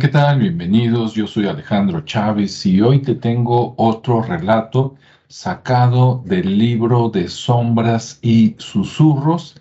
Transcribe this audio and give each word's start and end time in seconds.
¿qué 0.00 0.08
tal? 0.08 0.38
Bienvenidos, 0.38 1.12
yo 1.12 1.26
soy 1.26 1.46
Alejandro 1.46 2.00
Chávez 2.00 2.64
y 2.64 2.80
hoy 2.80 3.02
te 3.02 3.14
tengo 3.14 3.74
otro 3.76 4.22
relato 4.22 4.96
sacado 5.28 6.22
del 6.24 6.56
libro 6.56 7.10
de 7.10 7.28
Sombras 7.28 8.18
y 8.22 8.54
Susurros, 8.56 9.60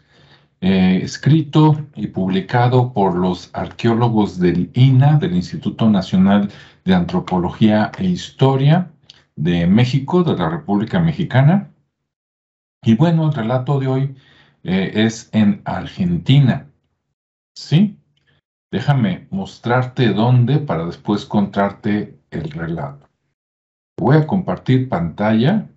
eh, 0.62 1.02
escrito 1.04 1.86
y 1.94 2.08
publicado 2.08 2.94
por 2.94 3.18
los 3.18 3.50
arqueólogos 3.52 4.40
del 4.40 4.72
INA, 4.76 5.18
del 5.18 5.36
Instituto 5.36 5.90
Nacional 5.90 6.50
de 6.86 6.96
Antropología 6.96 7.92
e 7.98 8.06
Historia 8.06 8.94
de 9.36 9.68
México, 9.68 10.24
de 10.24 10.38
la 10.38 10.48
República 10.48 11.02
Mexicana. 11.02 11.70
Y 12.82 12.96
bueno, 12.96 13.28
el 13.28 13.34
relato 13.34 13.78
de 13.78 13.88
hoy 13.88 14.16
eh, 14.64 14.92
es 14.96 15.30
en 15.34 15.62
Argentina. 15.66 16.66
¿Sí? 17.54 17.99
Déjame 18.72 19.28
mostrarte 19.32 20.10
dónde 20.14 20.60
para 20.60 20.86
después 20.86 21.26
contarte 21.26 22.20
el 22.30 22.52
relato. 22.52 23.10
Voy 23.98 24.18
a 24.18 24.28
compartir 24.28 24.88
pantalla 24.88 25.68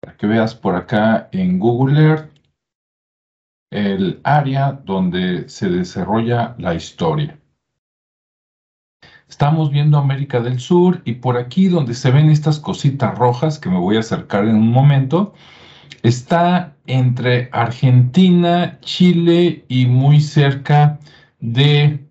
para 0.00 0.16
que 0.16 0.26
veas 0.26 0.54
por 0.54 0.74
acá 0.74 1.28
en 1.32 1.58
Google 1.58 2.00
Earth 2.00 2.30
el 3.70 4.20
área 4.24 4.72
donde 4.72 5.48
se 5.48 5.68
desarrolla 5.68 6.54
la 6.58 6.74
historia. 6.74 7.38
Estamos 9.28 9.70
viendo 9.70 9.98
América 9.98 10.40
del 10.40 10.60
Sur 10.60 11.02
y 11.04 11.14
por 11.14 11.36
aquí 11.36 11.68
donde 11.68 11.94
se 11.94 12.10
ven 12.10 12.30
estas 12.30 12.60
cositas 12.60 13.18
rojas 13.18 13.58
que 13.58 13.68
me 13.68 13.78
voy 13.78 13.96
a 13.96 14.00
acercar 14.00 14.44
en 14.44 14.54
un 14.56 14.70
momento, 14.70 15.34
está 16.02 16.76
entre 16.86 17.48
Argentina, 17.52 18.78
Chile 18.80 19.64
y 19.68 19.86
muy 19.86 20.20
cerca 20.20 21.00
de 21.40 22.03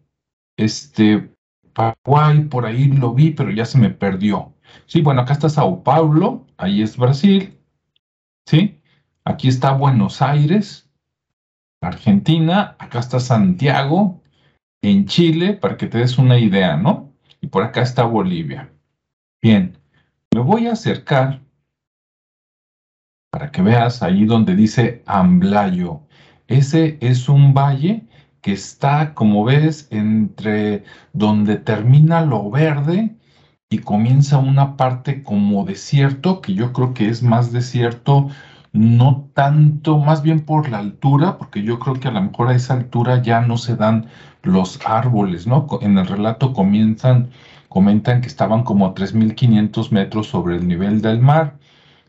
este, 0.57 1.33
Paraguay, 1.73 2.45
por 2.45 2.65
ahí 2.65 2.85
lo 2.85 3.13
vi, 3.13 3.31
pero 3.31 3.51
ya 3.51 3.65
se 3.65 3.77
me 3.77 3.89
perdió. 3.89 4.53
Sí, 4.85 5.01
bueno, 5.01 5.21
acá 5.21 5.33
está 5.33 5.49
Sao 5.49 5.83
Paulo, 5.83 6.45
ahí 6.57 6.81
es 6.81 6.97
Brasil, 6.97 7.57
¿sí? 8.45 8.79
Aquí 9.25 9.47
está 9.47 9.71
Buenos 9.73 10.21
Aires, 10.21 10.89
Argentina, 11.81 12.75
acá 12.79 12.99
está 12.99 13.19
Santiago, 13.19 14.21
en 14.81 15.05
Chile, 15.05 15.53
para 15.53 15.77
que 15.77 15.87
te 15.87 15.99
des 15.99 16.17
una 16.17 16.37
idea, 16.37 16.75
¿no? 16.77 17.13
Y 17.41 17.47
por 17.47 17.63
acá 17.63 17.81
está 17.81 18.03
Bolivia. 18.03 18.71
Bien, 19.41 19.77
me 20.33 20.41
voy 20.41 20.67
a 20.67 20.73
acercar 20.73 21.41
para 23.31 23.51
que 23.51 23.61
veas 23.61 24.03
ahí 24.03 24.25
donde 24.25 24.55
dice 24.55 25.01
Amblayo. 25.05 26.01
Ese 26.47 26.97
es 27.01 27.29
un 27.29 27.53
valle 27.53 28.05
que 28.43 28.51
está, 28.53 29.15
como 29.15 29.45
ves, 29.45 29.87
entre 29.89 30.83
donde 31.13 31.57
termina 31.57 32.21
lo 32.25 32.51
verde 32.51 33.15
y 33.69 33.79
comienza 33.79 34.37
una 34.37 34.77
parte 34.77 35.23
como 35.23 35.65
desierto, 35.65 36.41
que 36.41 36.53
yo 36.53 36.73
creo 36.73 36.93
que 36.93 37.09
es 37.09 37.23
más 37.23 37.53
desierto, 37.53 38.29
no 38.73 39.29
tanto, 39.33 39.97
más 39.97 40.23
bien 40.23 40.41
por 40.41 40.69
la 40.69 40.79
altura, 40.79 41.37
porque 41.37 41.63
yo 41.63 41.79
creo 41.79 41.95
que 41.99 42.09
a 42.09 42.11
lo 42.11 42.21
mejor 42.21 42.49
a 42.49 42.55
esa 42.55 42.73
altura 42.73 43.21
ya 43.21 43.39
no 43.41 43.57
se 43.57 43.77
dan 43.77 44.07
los 44.43 44.79
árboles, 44.85 45.47
¿no? 45.47 45.67
En 45.81 45.97
el 45.97 46.05
relato 46.07 46.53
comienzan, 46.53 47.29
comentan 47.69 48.21
que 48.21 48.27
estaban 48.27 48.63
como 48.63 48.87
a 48.87 48.93
3.500 48.93 49.91
metros 49.91 50.27
sobre 50.27 50.57
el 50.57 50.67
nivel 50.67 51.01
del 51.01 51.19
mar. 51.19 51.57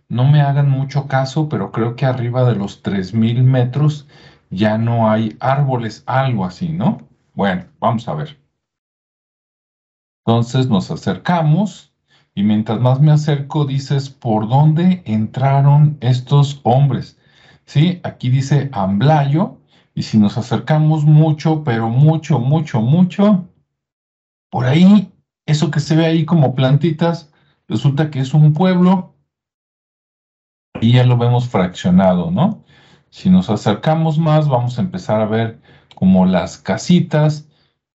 No 0.09 0.25
me 0.25 0.41
hagan 0.41 0.69
mucho 0.71 1.07
caso, 1.07 1.49
pero 1.49 1.71
creo 1.73 1.97
que 1.97 2.07
arriba 2.07 2.45
de 2.45 2.57
los 2.57 2.83
3.000 2.83 3.43
metros 3.45 4.09
ya 4.51 4.79
no 4.79 5.11
hay 5.11 5.37
árboles, 5.41 6.03
algo 6.07 6.45
así, 6.45 6.69
¿no? 6.69 6.99
Bueno, 7.35 7.65
vamos 7.81 8.07
a 8.09 8.15
ver. 8.15 8.39
Entonces 10.27 10.69
nos 10.69 10.91
acercamos 10.91 11.93
y 12.35 12.43
mientras 12.43 12.81
más 12.81 13.01
me 13.01 13.13
acerco 13.13 13.65
dices, 13.65 14.11
¿por 14.11 14.49
dónde 14.49 15.03
entraron 15.05 15.99
estos 16.01 16.61
hombres? 16.65 17.19
Sí, 17.67 18.01
aquí 18.03 18.29
dice 18.31 18.71
Amblayo 18.73 19.59
y 19.95 20.03
si 20.03 20.19
nos 20.19 20.37
acercamos 20.39 21.05
mucho, 21.05 21.63
pero 21.65 21.89
mucho, 21.89 22.39
mucho, 22.39 22.81
mucho, 22.81 23.49
por 24.51 24.67
ahí, 24.67 25.13
eso 25.47 25.71
que 25.71 25.81
se 25.81 25.97
ve 25.97 26.07
ahí 26.07 26.25
como 26.25 26.55
plantitas, 26.55 27.33
resulta 27.69 28.11
que 28.11 28.21
es 28.21 28.35
un 28.35 28.53
pueblo 28.53 29.15
y 30.81 30.93
ya 30.93 31.05
lo 31.05 31.17
vemos 31.17 31.49
fraccionado, 31.49 32.31
¿no? 32.31 32.65
Si 33.15 33.31
nos 33.31 33.49
acercamos 33.49 34.19
más, 34.19 34.49
vamos 34.49 34.77
a 34.77 34.83
empezar 34.83 35.21
a 35.21 35.27
ver 35.27 35.61
como 35.95 36.27
las 36.27 36.59
casitas 36.59 37.49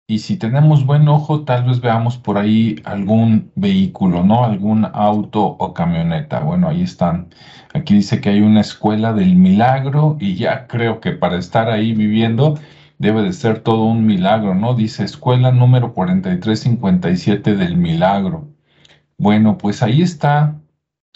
y 0.07 0.21
si 0.21 0.37
tenemos 0.37 0.87
buen 0.87 1.09
ojo, 1.09 1.45
tal 1.45 1.65
vez 1.65 1.81
veamos 1.81 2.17
por 2.17 2.39
ahí 2.39 2.77
algún 2.85 3.51
vehículo, 3.57 4.23
¿no? 4.23 4.45
Algún 4.45 4.85
auto 4.85 5.45
o 5.45 5.75
camioneta. 5.75 6.39
Bueno, 6.39 6.69
ahí 6.69 6.83
están. 6.83 7.31
Aquí 7.75 7.95
dice 7.95 8.21
que 8.21 8.29
hay 8.31 8.43
una 8.43 8.61
escuela 8.61 9.13
del 9.13 9.35
milagro 9.35 10.17
y 10.21 10.37
ya 10.37 10.69
creo 10.69 11.01
que 11.01 11.11
para 11.11 11.37
estar 11.37 11.69
ahí 11.69 11.95
viviendo 11.95 12.57
debe 12.99 13.23
de 13.23 13.33
ser 13.33 13.59
todo 13.65 13.87
un 13.87 14.07
milagro, 14.07 14.55
¿no? 14.55 14.75
Dice 14.75 15.03
escuela 15.03 15.51
número 15.51 15.95
4357 15.95 17.57
del 17.57 17.77
milagro. 17.77 18.47
Bueno, 19.19 19.59
pues 19.59 19.83
ahí 19.83 20.01
está 20.01 20.61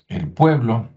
el 0.09 0.27
pueblo 0.27 0.89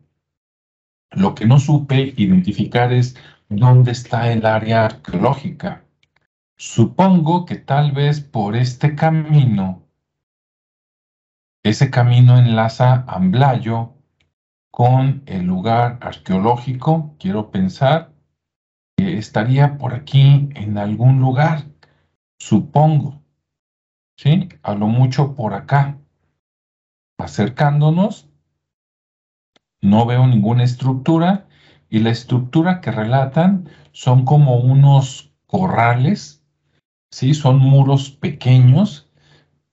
lo 1.11 1.35
que 1.35 1.45
no 1.45 1.59
supe 1.59 2.13
identificar 2.17 2.91
es 2.91 3.15
dónde 3.49 3.91
está 3.91 4.31
el 4.31 4.45
área 4.45 4.85
arqueológica. 4.85 5.83
Supongo 6.57 7.45
que 7.45 7.55
tal 7.55 7.91
vez 7.91 8.21
por 8.21 8.55
este 8.55 8.95
camino, 8.95 9.83
ese 11.63 11.89
camino 11.89 12.37
enlaza 12.37 13.03
Amblayo 13.07 13.93
con 14.71 15.23
el 15.25 15.45
lugar 15.45 15.99
arqueológico, 16.01 17.15
quiero 17.19 17.49
pensar, 17.49 18.13
que 18.97 19.17
estaría 19.17 19.77
por 19.77 19.93
aquí 19.93 20.49
en 20.55 20.77
algún 20.77 21.19
lugar, 21.19 21.63
supongo, 22.39 23.21
¿sí? 24.17 24.49
A 24.63 24.75
lo 24.75 24.87
mucho 24.87 25.35
por 25.35 25.53
acá. 25.53 25.97
Acercándonos, 27.17 28.24
no 29.85 30.05
veo 30.05 30.27
ninguna 30.27 30.63
estructura 30.63 31.47
y 31.89 31.99
la 31.99 32.09
estructura 32.09 32.81
que 32.81 32.91
relatan 32.91 33.69
son 33.91 34.25
como 34.25 34.57
unos 34.57 35.31
corrales, 35.47 36.43
¿sí? 37.11 37.33
Son 37.33 37.59
muros 37.59 38.09
pequeños, 38.09 39.09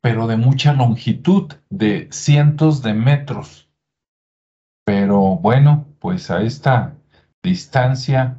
pero 0.00 0.26
de 0.26 0.36
mucha 0.36 0.72
longitud, 0.72 1.52
de 1.70 2.08
cientos 2.12 2.82
de 2.82 2.94
metros. 2.94 3.68
Pero 4.84 5.36
bueno, 5.36 5.86
pues 5.98 6.30
a 6.30 6.42
esta 6.42 6.94
distancia 7.42 8.38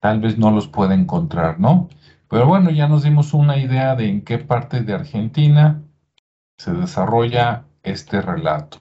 tal 0.00 0.20
vez 0.20 0.38
no 0.38 0.50
los 0.50 0.68
pueda 0.68 0.94
encontrar, 0.94 1.60
¿no? 1.60 1.88
Pero 2.28 2.46
bueno, 2.46 2.70
ya 2.70 2.88
nos 2.88 3.02
dimos 3.02 3.34
una 3.34 3.58
idea 3.58 3.96
de 3.96 4.08
en 4.08 4.22
qué 4.22 4.38
parte 4.38 4.82
de 4.82 4.94
Argentina 4.94 5.82
se 6.58 6.72
desarrolla 6.72 7.64
este 7.82 8.20
relato. 8.22 8.78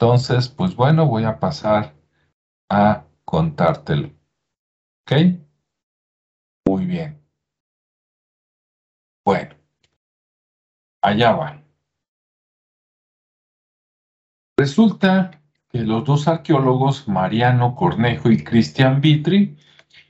Entonces, 0.00 0.48
pues 0.48 0.74
bueno, 0.76 1.06
voy 1.06 1.24
a 1.24 1.38
pasar 1.38 1.94
a 2.70 3.04
contártelo. 3.26 4.08
¿Ok? 5.02 5.12
Muy 6.66 6.86
bien. 6.86 7.22
Bueno, 9.26 9.54
allá 11.02 11.32
va. 11.32 11.62
Resulta 14.56 15.42
que 15.68 15.80
los 15.80 16.02
dos 16.06 16.28
arqueólogos, 16.28 17.06
Mariano 17.06 17.74
Cornejo 17.74 18.30
y 18.30 18.42
Cristian 18.42 19.02
Vitri, 19.02 19.58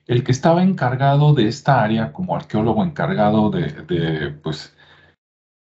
el 0.07 0.23
que 0.23 0.31
estaba 0.31 0.63
encargado 0.63 1.35
de 1.35 1.49
esta 1.49 1.83
área 1.83 2.13
como 2.13 2.37
arqueólogo 2.37 2.85
encargado 2.85 3.51
de, 3.51 3.73
de 3.73 4.31
pues, 4.31 4.73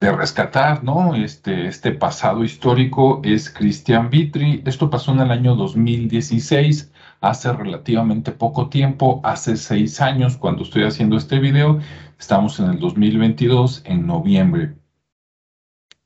de 0.01 0.13
rescatar, 0.13 0.85
¿no? 0.85 1.15
Este, 1.17 1.67
este 1.67 1.91
pasado 1.93 2.45
histórico 2.45 3.21
es 3.25 3.51
Cristian 3.51 4.11
Vitri. 4.11 4.63
Esto 4.65 4.91
pasó 4.91 5.13
en 5.13 5.21
el 5.21 5.31
año 5.33 5.57
2016, 5.57 6.93
hace 7.21 7.53
relativamente 7.53 8.31
poco 8.31 8.69
tiempo, 8.69 9.21
hace 9.25 9.57
seis 9.57 10.01
años 10.01 10.37
cuando 10.37 10.63
estoy 10.63 10.85
haciendo 10.85 11.17
este 11.17 11.41
video. 11.41 11.81
Estamos 12.19 12.61
en 12.61 12.71
el 12.71 12.79
2022, 12.79 13.83
en 13.87 14.07
noviembre. 14.07 14.75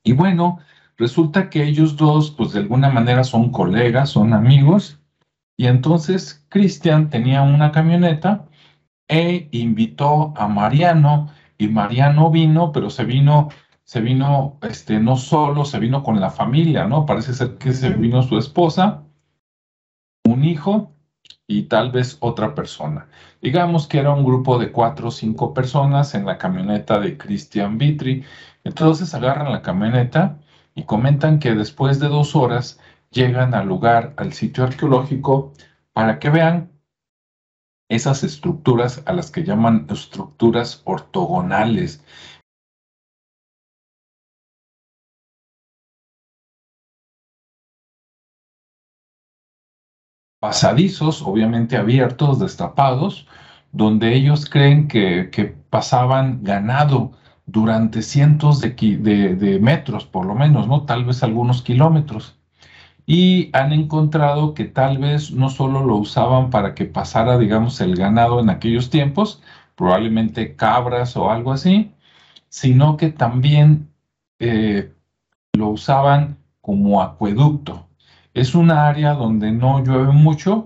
Y 0.03 0.13
bueno, 0.13 0.59
resulta 0.97 1.49
que 1.51 1.63
ellos 1.63 1.95
dos, 1.95 2.31
pues 2.31 2.53
de 2.53 2.61
alguna 2.61 2.89
manera 2.89 3.23
son 3.23 3.51
colegas, 3.51 4.09
son 4.09 4.33
amigos. 4.33 4.99
Y 5.55 5.67
entonces 5.67 6.43
Cristian 6.49 7.11
tenía 7.11 7.43
una 7.43 7.71
camioneta 7.71 8.47
e 9.07 9.49
invitó 9.51 10.33
a 10.35 10.47
Mariano 10.47 11.29
y 11.59 11.67
Mariano 11.67 12.31
vino, 12.31 12.71
pero 12.71 12.89
se 12.89 13.05
vino 13.05 13.49
se 13.85 14.01
vino, 14.01 14.59
este, 14.61 14.99
no 14.99 15.17
solo, 15.17 15.65
se 15.65 15.79
vino 15.79 16.03
con 16.03 16.19
la 16.19 16.29
familia, 16.29 16.85
¿no? 16.85 17.05
Parece 17.05 17.33
ser 17.33 17.57
que 17.57 17.73
se 17.73 17.89
vino 17.89 18.23
su 18.23 18.37
esposa, 18.37 19.03
un 20.25 20.43
hijo, 20.43 20.93
y 21.47 21.63
tal 21.63 21.91
vez 21.91 22.17
otra 22.19 22.55
persona. 22.55 23.07
Digamos 23.41 23.87
que 23.87 23.99
era 23.99 24.11
un 24.11 24.23
grupo 24.23 24.57
de 24.57 24.71
cuatro 24.71 25.09
o 25.09 25.11
cinco 25.11 25.53
personas 25.53 26.15
en 26.15 26.25
la 26.25 26.37
camioneta 26.37 26.99
de 26.99 27.17
Christian 27.17 27.77
Vitri. 27.77 28.23
Entonces 28.63 29.13
agarran 29.13 29.51
la 29.51 29.61
camioneta 29.61 30.39
y 30.75 30.83
comentan 30.83 31.39
que 31.39 31.53
después 31.53 31.99
de 31.99 32.07
dos 32.07 32.35
horas 32.35 32.79
llegan 33.11 33.53
al 33.53 33.67
lugar, 33.67 34.13
al 34.17 34.33
sitio 34.33 34.63
arqueológico, 34.63 35.53
para 35.93 36.19
que 36.19 36.29
vean 36.29 36.71
esas 37.89 38.23
estructuras 38.23 39.03
a 39.05 39.13
las 39.13 39.29
que 39.29 39.43
llaman 39.43 39.85
estructuras 39.89 40.81
ortogonales. 40.85 42.03
Pasadizos, 50.43 51.21
obviamente 51.21 51.77
abiertos, 51.77 52.37
destapados, 52.37 53.25
donde 53.71 54.13
ellos 54.13 54.45
creen 54.49 54.89
que, 54.89 55.55
pasaban 55.69 56.43
ganado 56.43 57.13
durante 57.45 58.01
cientos 58.01 58.59
de, 58.59 59.59
metros, 59.61 60.05
por 60.05 60.25
lo 60.25 60.35
menos, 60.35 60.67
¿no? 60.67 60.83
Tal 60.83 61.05
vez 61.05 61.23
algunos 61.23 61.61
kilómetros. 61.61 62.35
Y 63.05 63.51
han 63.53 63.71
encontrado 63.71 64.53
que 64.53 64.65
tal 64.65 64.97
vez 64.97 65.31
no 65.31 65.49
solo 65.49 65.81
lo 65.85 65.95
usaban 65.95 66.49
para 66.49 66.75
que 66.75 66.83
pasara, 66.83 67.37
digamos, 67.37 67.79
el 67.79 67.95
ganado 67.95 68.41
en 68.41 68.49
aquellos 68.49 68.89
tiempos, 68.89 69.41
probablemente 69.75 70.57
cabras 70.57 71.15
o 71.15 71.31
algo 71.31 71.53
así, 71.53 71.93
sino 72.49 72.97
que 72.97 73.11
también 73.11 73.87
eh, 74.39 74.91
lo 75.53 75.69
usaban 75.69 76.37
como 76.59 77.01
acueducto. 77.01 77.87
Es 78.33 78.55
una 78.55 78.87
área 78.87 79.13
donde 79.13 79.51
no 79.51 79.83
llueve 79.83 80.11
mucho, 80.11 80.65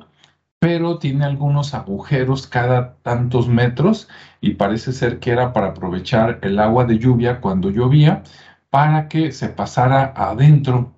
pero 0.59 0.99
tiene 0.99 1.25
algunos 1.25 1.73
agujeros 1.73 2.47
cada 2.47 2.95
tantos 3.03 3.47
metros 3.47 4.07
y 4.41 4.51
parece 4.55 4.91
ser 4.91 5.19
que 5.19 5.31
era 5.31 5.53
para 5.53 5.67
aprovechar 5.67 6.39
el 6.41 6.59
agua 6.59 6.85
de 6.85 6.97
lluvia 6.97 7.41
cuando 7.41 7.69
llovía 7.69 8.23
para 8.69 9.07
que 9.07 9.31
se 9.31 9.49
pasara 9.49 10.13
adentro 10.15 10.93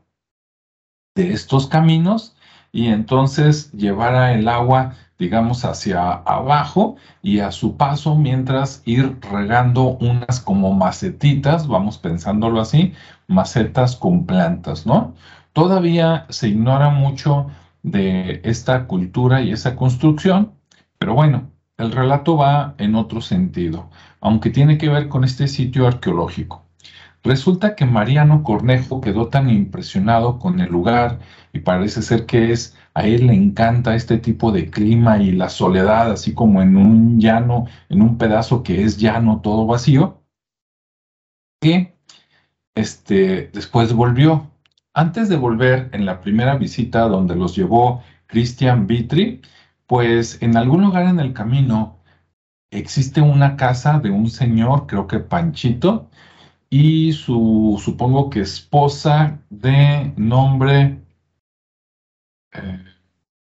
de 1.15 1.33
estos 1.33 1.67
caminos 1.67 2.35
y 2.71 2.87
entonces 2.87 3.71
llevara 3.71 4.33
el 4.33 4.47
agua, 4.47 4.93
digamos, 5.17 5.65
hacia 5.65 6.11
abajo 6.11 6.95
y 7.21 7.39
a 7.39 7.51
su 7.51 7.77
paso 7.77 8.15
mientras 8.15 8.83
ir 8.85 9.17
regando 9.21 9.97
unas 9.97 10.39
como 10.39 10.73
macetitas, 10.73 11.67
vamos 11.67 11.97
pensándolo 11.97 12.61
así, 12.61 12.93
macetas 13.27 13.95
con 13.95 14.25
plantas, 14.25 14.85
¿no? 14.85 15.15
Todavía 15.53 16.25
se 16.29 16.49
ignora 16.49 16.89
mucho 16.89 17.47
de 17.83 18.41
esta 18.43 18.87
cultura 18.87 19.41
y 19.41 19.51
esa 19.51 19.75
construcción, 19.75 20.53
pero 20.97 21.13
bueno, 21.13 21.51
el 21.77 21.91
relato 21.91 22.37
va 22.37 22.75
en 22.77 22.95
otro 22.95 23.21
sentido, 23.21 23.89
aunque 24.21 24.49
tiene 24.49 24.77
que 24.77 24.89
ver 24.89 25.07
con 25.07 25.23
este 25.23 25.47
sitio 25.47 25.87
arqueológico. 25.87 26.65
Resulta 27.23 27.75
que 27.75 27.85
Mariano 27.85 28.43
Cornejo 28.43 29.01
quedó 29.01 29.27
tan 29.27 29.49
impresionado 29.49 30.39
con 30.39 30.59
el 30.61 30.69
lugar 30.69 31.19
y 31.51 31.59
parece 31.59 32.01
ser 32.01 32.25
que 32.25 32.51
es 32.51 32.77
a 32.93 33.03
él 33.03 33.27
le 33.27 33.33
encanta 33.33 33.95
este 33.95 34.17
tipo 34.17 34.51
de 34.51 34.69
clima 34.69 35.21
y 35.21 35.31
la 35.31 35.49
soledad, 35.49 36.11
así 36.11 36.33
como 36.33 36.61
en 36.61 36.77
un 36.77 37.19
llano, 37.19 37.65
en 37.89 38.01
un 38.01 38.17
pedazo 38.17 38.63
que 38.63 38.83
es 38.83 38.97
llano, 38.97 39.41
todo 39.41 39.65
vacío, 39.65 40.21
que 41.61 41.97
este, 42.75 43.49
después 43.53 43.93
volvió 43.93 44.49
antes 44.99 45.29
de 45.29 45.37
volver 45.37 45.89
en 45.93 46.05
la 46.05 46.19
primera 46.19 46.57
visita 46.57 47.07
donde 47.07 47.33
los 47.33 47.55
llevó 47.55 48.03
Christian 48.27 48.85
Vitri, 48.85 49.41
pues 49.87 50.41
en 50.41 50.57
algún 50.57 50.81
lugar 50.81 51.05
en 51.07 51.21
el 51.21 51.31
camino 51.31 51.99
existe 52.69 53.21
una 53.21 53.55
casa 53.55 53.99
de 53.99 54.11
un 54.11 54.29
señor, 54.29 54.87
creo 54.87 55.07
que 55.07 55.19
Panchito, 55.19 56.09
y 56.69 57.13
su, 57.13 57.81
supongo 57.81 58.29
que 58.29 58.41
esposa 58.41 59.39
de 59.49 60.13
nombre, 60.17 61.01
eh, 62.51 62.83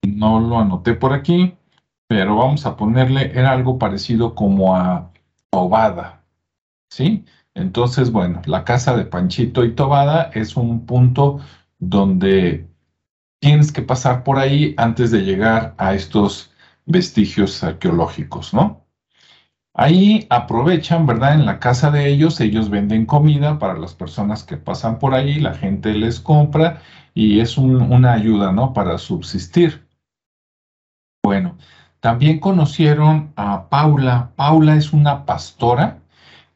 no 0.07 0.39
lo 0.39 0.61
anoté 0.61 0.95
por 0.95 1.13
aquí, 1.13 1.57
pero 2.07 2.37
vamos 2.37 2.65
a 2.65 2.77
ponerle, 2.77 3.33
era 3.37 3.51
algo 3.51 3.77
parecido 3.77 4.37
como 4.37 4.77
a 4.77 5.11
Obada, 5.51 6.23
¿sí? 6.91 7.25
Entonces, 7.55 8.13
bueno, 8.13 8.43
la 8.47 8.65
casa 8.65 8.97
de 8.97 9.05
Panchito 9.05 9.65
y 9.65 9.75
Tobada 9.75 10.31
es 10.35 10.57
un 10.57 10.87
punto 10.87 11.41
donde 11.79 12.69
tienes 13.41 13.73
que 13.73 13.83
pasar 13.83 14.23
por 14.23 14.39
ahí 14.39 14.75
antes 14.77 15.11
de 15.11 15.23
llegar 15.23 15.75
a 15.79 15.95
estos 15.95 16.53
vestigios 16.87 17.63
arqueológicos, 17.65 18.55
¿no? 18.55 18.87
Ahí 19.75 20.27
aprovechan, 20.31 21.07
¿verdad? 21.07 21.35
En 21.35 21.47
la 21.47 21.59
casa 21.61 21.91
de 21.91 22.09
ellos, 22.09 22.41
ellos 22.41 22.71
venden 22.71 23.07
comida 23.07 23.59
para 23.59 23.79
las 23.79 23.95
personas 23.95 24.45
que 24.45 24.57
pasan 24.57 24.99
por 24.99 25.15
ahí, 25.15 25.41
la 25.41 25.55
gente 25.55 25.95
les 25.95 26.21
compra 26.21 26.83
y 27.15 27.41
es 27.41 27.57
una 27.57 28.13
ayuda, 28.13 28.53
¿no? 28.53 28.73
Para 28.73 28.99
subsistir. 28.99 29.87
Bueno, 31.23 31.57
también 32.01 32.41
conocieron 32.41 33.33
a 33.37 33.69
Paula. 33.69 34.33
Paula 34.37 34.77
es 34.77 34.93
una 34.93 35.25
pastora 35.25 36.00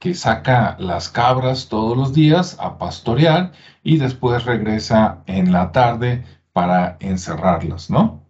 que 0.05 0.13
saca 0.13 0.77
las 0.79 1.09
cabras 1.09 1.71
todos 1.71 1.97
los 1.97 2.13
días 2.13 2.59
a 2.61 2.77
pastorear 2.77 3.53
y 3.83 3.97
después 3.97 4.45
regresa 4.45 5.23
en 5.25 5.51
la 5.51 5.73
tarde 5.73 6.23
para 6.53 6.99
encerrarlas, 7.01 7.89
¿no? 7.89 8.23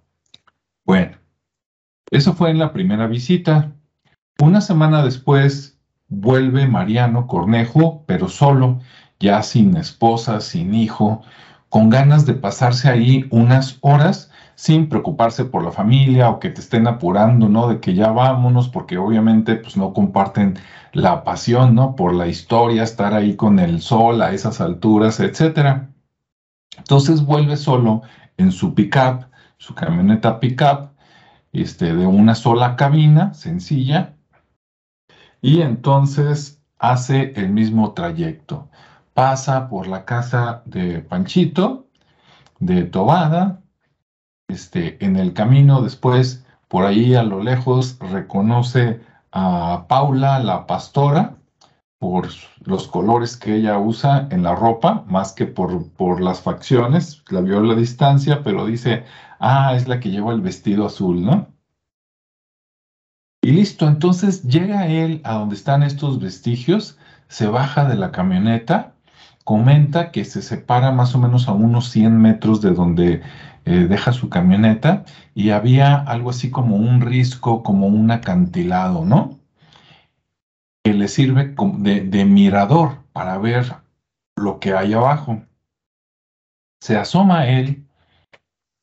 Bueno, 0.86 1.16
eso 2.12 2.32
fue 2.32 2.50
en 2.50 2.60
la 2.60 2.72
primera 2.72 3.08
visita. 3.08 3.72
Una 4.38 4.60
semana 4.60 5.02
después 5.02 5.76
vuelve 6.06 6.68
Mariano 6.68 7.26
Cornejo, 7.26 8.04
pero 8.06 8.28
solo, 8.28 8.78
ya 9.18 9.42
sin 9.42 9.76
esposa, 9.76 10.40
sin 10.40 10.74
hijo, 10.74 11.22
con 11.70 11.90
ganas 11.90 12.24
de 12.24 12.34
pasarse 12.34 12.88
ahí 12.88 13.26
unas 13.30 13.78
horas 13.80 14.30
sin 14.54 14.88
preocuparse 14.88 15.44
por 15.44 15.64
la 15.64 15.72
familia 15.72 16.30
o 16.30 16.38
que 16.38 16.50
te 16.50 16.60
estén 16.60 16.86
apurando, 16.86 17.48
¿no? 17.48 17.68
De 17.68 17.80
que 17.80 17.94
ya 17.94 18.10
vámonos, 18.12 18.68
porque 18.68 18.98
obviamente 18.98 19.56
pues 19.56 19.76
no 19.76 19.92
comparten 19.92 20.58
la 20.92 21.24
pasión, 21.24 21.74
¿no? 21.74 21.96
Por 21.96 22.14
la 22.14 22.26
historia, 22.28 22.82
estar 22.82 23.14
ahí 23.14 23.36
con 23.36 23.58
el 23.58 23.80
sol 23.80 24.22
a 24.22 24.32
esas 24.32 24.60
alturas, 24.60 25.20
etcétera. 25.20 25.90
Entonces 26.76 27.24
vuelve 27.24 27.56
solo 27.56 28.02
en 28.36 28.52
su 28.52 28.74
pickup, 28.74 29.24
su 29.58 29.74
camioneta 29.74 30.40
pickup, 30.40 30.90
este, 31.52 31.94
de 31.94 32.06
una 32.06 32.34
sola 32.34 32.76
cabina, 32.76 33.32
sencilla, 33.34 34.16
y 35.40 35.60
entonces 35.62 36.62
hace 36.78 37.32
el 37.36 37.50
mismo 37.50 37.92
trayecto. 37.92 38.68
Pasa 39.14 39.68
por 39.68 39.86
la 39.86 40.04
casa 40.04 40.62
de 40.64 41.00
Panchito, 41.00 41.86
de 42.58 42.84
Tobada, 42.84 43.63
este, 44.48 45.04
en 45.04 45.16
el 45.16 45.32
camino 45.32 45.82
después, 45.82 46.44
por 46.68 46.84
ahí 46.84 47.14
a 47.14 47.22
lo 47.22 47.42
lejos, 47.42 47.98
reconoce 48.00 49.00
a 49.32 49.86
Paula, 49.88 50.38
la 50.38 50.66
pastora, 50.66 51.36
por 51.98 52.28
los 52.64 52.86
colores 52.86 53.36
que 53.36 53.56
ella 53.56 53.78
usa 53.78 54.28
en 54.30 54.42
la 54.42 54.54
ropa, 54.54 55.04
más 55.08 55.32
que 55.32 55.46
por, 55.46 55.90
por 55.92 56.20
las 56.20 56.40
facciones, 56.40 57.22
la 57.30 57.40
vio 57.40 57.58
a 57.58 57.62
la 57.62 57.74
distancia, 57.74 58.42
pero 58.42 58.66
dice, 58.66 59.04
ah, 59.40 59.74
es 59.74 59.88
la 59.88 60.00
que 60.00 60.10
lleva 60.10 60.32
el 60.32 60.40
vestido 60.40 60.86
azul, 60.86 61.24
¿no? 61.24 61.48
Y 63.42 63.52
listo, 63.52 63.86
entonces 63.86 64.42
llega 64.42 64.86
él 64.86 65.20
a 65.24 65.34
donde 65.34 65.54
están 65.54 65.82
estos 65.82 66.18
vestigios, 66.18 66.98
se 67.28 67.46
baja 67.46 67.84
de 67.86 67.94
la 67.94 68.10
camioneta, 68.10 68.94
comenta 69.44 70.10
que 70.12 70.24
se 70.24 70.40
separa 70.40 70.92
más 70.92 71.14
o 71.14 71.18
menos 71.18 71.48
a 71.48 71.52
unos 71.52 71.90
100 71.90 72.16
metros 72.18 72.62
de 72.62 72.70
donde 72.70 73.22
eh, 73.64 73.86
deja 73.88 74.12
su 74.12 74.28
camioneta 74.28 75.04
y 75.34 75.50
había 75.50 75.96
algo 75.96 76.30
así 76.30 76.50
como 76.50 76.76
un 76.76 77.00
risco, 77.00 77.62
como 77.62 77.86
un 77.86 78.10
acantilado, 78.10 79.04
¿no? 79.04 79.38
Que 80.84 80.92
le 80.94 81.08
sirve 81.08 81.54
de, 81.78 82.00
de 82.02 82.24
mirador 82.24 83.02
para 83.12 83.38
ver 83.38 83.76
lo 84.36 84.60
que 84.60 84.74
hay 84.74 84.92
abajo. 84.92 85.42
Se 86.82 86.96
asoma 86.96 87.48
él 87.48 87.86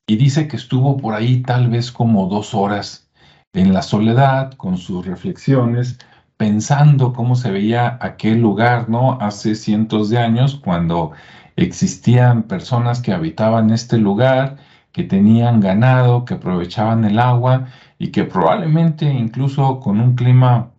y 0.08 0.16
dice 0.16 0.48
que 0.48 0.58
estuvo 0.58 0.98
por 0.98 1.14
ahí 1.14 1.42
tal 1.42 1.70
vez 1.70 1.92
como 1.92 2.28
dos 2.28 2.54
horas 2.54 3.10
en 3.54 3.74
la 3.74 3.82
soledad 3.82 4.54
con 4.54 4.78
sus 4.78 5.06
reflexiones, 5.06 6.00
pensando 6.38 7.14
cómo 7.14 7.36
se 7.36 7.52
veía 7.52 7.98
aquel 8.02 8.40
lugar, 8.42 8.90
¿no? 8.90 9.20
Hace 9.22 9.56
cientos 9.56 10.10
de 10.10 10.18
años, 10.18 10.56
cuando 10.56 11.12
existían 11.56 12.44
personas 12.44 13.02
que 13.02 13.14
habitaban 13.14 13.70
este 13.72 13.98
lugar 13.98 14.58
que 14.92 15.04
tenían 15.04 15.60
ganado, 15.60 16.26
que 16.26 16.36
aprovechaban 16.36 17.06
el 17.06 17.20
agua 17.20 17.68
y 17.98 18.12
que 18.12 18.26
probablemente 18.26 19.06
incluso 19.06 19.80
con 19.80 20.00
un 20.00 20.16
clima 20.16 20.72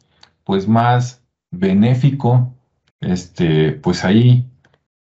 pues 0.45 0.69
más 0.69 1.23
benéfico, 1.51 2.55
este, 3.01 3.73
pues 3.73 4.05
ahí, 4.05 4.51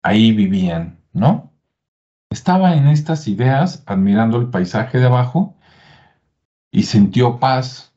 ahí 0.02 0.32
vivían, 0.32 0.98
¿no? 1.12 1.52
Estaba 2.30 2.74
en 2.74 2.88
estas 2.88 3.28
ideas, 3.28 3.82
admirando 3.86 4.38
el 4.38 4.48
paisaje 4.48 4.98
de 4.98 5.06
abajo, 5.06 5.54
y 6.70 6.84
sintió 6.84 7.38
paz. 7.38 7.94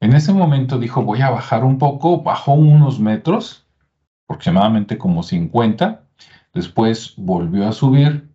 En 0.00 0.12
ese 0.14 0.32
momento 0.32 0.78
dijo, 0.78 1.02
voy 1.02 1.22
a 1.22 1.30
bajar 1.30 1.64
un 1.64 1.78
poco, 1.78 2.22
bajó 2.22 2.52
unos 2.52 3.00
metros, 3.00 3.66
aproximadamente 4.26 4.98
como 4.98 5.22
50, 5.22 6.04
después 6.52 7.14
volvió 7.16 7.68
a 7.68 7.72
subir, 7.72 8.31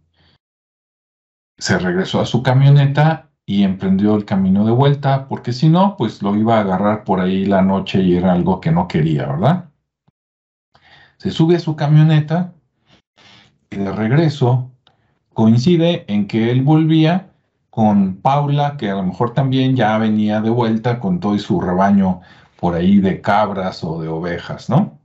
se 1.58 1.80
regresó 1.80 2.22
a 2.22 2.26
su 2.26 2.44
camioneta 2.44 3.30
y 3.46 3.64
emprendió 3.64 4.16
el 4.16 4.26
camino 4.26 4.66
de 4.66 4.72
vuelta, 4.72 5.28
porque 5.28 5.54
si 5.54 5.70
no, 5.70 5.96
pues 5.98 6.22
lo 6.22 6.36
iba 6.36 6.58
a 6.58 6.62
agarrar 6.62 7.04
por 7.04 7.20
ahí 7.20 7.46
la 7.46 7.62
noche 7.62 8.02
y 8.02 8.18
era 8.18 8.34
algo 8.34 8.60
que 8.60 8.72
no 8.72 8.88
quería, 8.88 9.26
¿verdad? 9.26 9.70
Se 11.18 11.32
sube 11.32 11.56
a 11.56 11.60
su 11.60 11.76
camioneta 11.76 12.54
y 13.70 13.78
de 13.78 13.92
regreso 13.92 14.72
coincide 15.34 16.04
en 16.08 16.28
que 16.28 16.52
él 16.52 16.62
volvía 16.62 17.32
con 17.70 18.18
Paula, 18.18 18.76
que 18.76 18.90
a 18.90 18.96
lo 18.96 19.04
mejor 19.04 19.34
también 19.34 19.76
ya 19.76 19.98
venía 19.98 20.42
de 20.42 20.50
vuelta 20.50 21.00
con 21.00 21.20
todo 21.20 21.38
su 21.38 21.62
rebaño 21.62 22.22
por 22.60 22.76
ahí 22.76 23.00
de 23.00 23.22
cabras 23.22 23.84
o 23.84 24.02
de 24.02 24.08
ovejas, 24.08 24.70
¿no? 24.70 25.00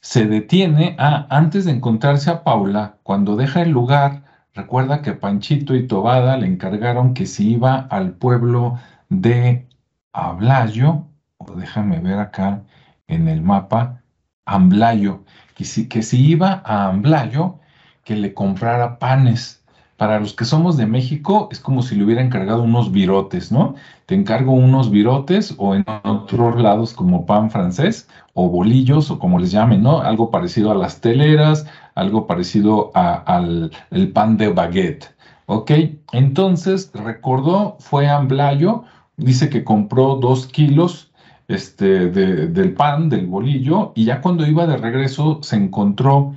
Se 0.00 0.26
detiene, 0.26 0.96
ah, 0.98 1.26
antes 1.30 1.64
de 1.64 1.72
encontrarse 1.72 2.30
a 2.30 2.44
Paula, 2.44 2.98
cuando 3.02 3.36
deja 3.36 3.62
el 3.62 3.70
lugar, 3.70 4.23
Recuerda 4.54 5.02
que 5.02 5.12
Panchito 5.12 5.74
y 5.74 5.86
Tobada 5.88 6.36
le 6.36 6.46
encargaron 6.46 7.12
que 7.12 7.26
si 7.26 7.52
iba 7.52 7.74
al 7.90 8.14
pueblo 8.14 8.78
de 9.08 9.66
Ablayo, 10.12 11.06
o 11.38 11.54
déjame 11.56 11.98
ver 11.98 12.20
acá 12.20 12.62
en 13.08 13.28
el 13.28 13.42
mapa, 13.42 14.02
Amblayo, 14.46 15.24
que 15.56 15.64
si, 15.64 15.88
que 15.88 16.02
si 16.02 16.24
iba 16.24 16.62
a 16.64 16.86
Amblayo, 16.88 17.58
que 18.04 18.14
le 18.14 18.32
comprara 18.32 18.98
panes 18.98 19.64
para 19.96 20.18
los 20.18 20.34
que 20.34 20.44
somos 20.44 20.76
de 20.76 20.86
México 20.86 21.48
es 21.52 21.60
como 21.60 21.82
si 21.82 21.94
le 21.94 22.04
hubiera 22.04 22.20
encargado 22.20 22.62
unos 22.62 22.90
virotes, 22.92 23.52
¿no? 23.52 23.74
Te 24.06 24.14
encargo 24.14 24.52
unos 24.52 24.90
virotes 24.90 25.54
o 25.56 25.74
en 25.74 25.84
otros 26.04 26.60
lados 26.60 26.92
como 26.92 27.26
pan 27.26 27.50
francés 27.50 28.08
o 28.34 28.48
bolillos 28.48 29.10
o 29.10 29.18
como 29.18 29.38
les 29.38 29.52
llamen, 29.52 29.82
¿no? 29.82 30.00
Algo 30.00 30.30
parecido 30.30 30.72
a 30.72 30.74
las 30.74 31.00
teleras, 31.00 31.66
algo 31.94 32.26
parecido 32.26 32.92
al 32.94 33.70
el 33.90 34.12
pan 34.12 34.36
de 34.36 34.48
baguette, 34.48 35.14
¿ok? 35.46 35.70
Entonces 36.12 36.90
recordó, 36.94 37.76
fue 37.80 38.08
a 38.08 38.16
Amblayo, 38.16 38.84
dice 39.16 39.48
que 39.50 39.64
compró 39.64 40.16
dos 40.16 40.46
kilos 40.46 41.12
este, 41.48 42.08
del 42.08 42.74
pan, 42.74 43.08
del 43.08 43.26
bolillo, 43.26 43.92
y 43.94 44.04
ya 44.06 44.20
cuando 44.20 44.46
iba 44.46 44.66
de 44.66 44.76
regreso 44.76 45.40
se 45.42 45.56
encontró 45.56 46.34